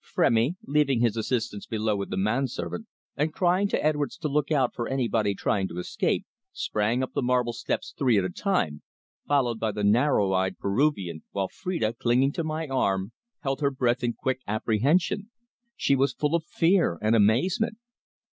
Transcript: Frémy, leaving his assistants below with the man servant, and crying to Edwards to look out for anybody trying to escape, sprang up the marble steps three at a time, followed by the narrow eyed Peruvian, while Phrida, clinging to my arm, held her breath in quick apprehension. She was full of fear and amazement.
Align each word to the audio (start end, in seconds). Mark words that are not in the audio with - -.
Frémy, 0.17 0.55
leaving 0.65 1.01
his 1.01 1.15
assistants 1.15 1.67
below 1.67 1.95
with 1.95 2.09
the 2.09 2.17
man 2.17 2.47
servant, 2.47 2.87
and 3.15 3.31
crying 3.31 3.67
to 3.67 3.85
Edwards 3.85 4.17
to 4.17 4.27
look 4.27 4.51
out 4.51 4.73
for 4.73 4.87
anybody 4.87 5.35
trying 5.35 5.67
to 5.67 5.77
escape, 5.77 6.25
sprang 6.51 7.03
up 7.03 7.13
the 7.13 7.21
marble 7.21 7.53
steps 7.53 7.93
three 7.95 8.17
at 8.17 8.25
a 8.25 8.29
time, 8.31 8.81
followed 9.27 9.59
by 9.59 9.71
the 9.71 9.83
narrow 9.83 10.33
eyed 10.33 10.57
Peruvian, 10.57 11.21
while 11.33 11.49
Phrida, 11.49 11.93
clinging 11.99 12.31
to 12.31 12.43
my 12.43 12.67
arm, 12.67 13.11
held 13.41 13.61
her 13.61 13.69
breath 13.69 14.03
in 14.03 14.13
quick 14.13 14.39
apprehension. 14.47 15.29
She 15.75 15.95
was 15.95 16.13
full 16.15 16.33
of 16.33 16.47
fear 16.47 16.97
and 16.99 17.15
amazement. 17.15 17.77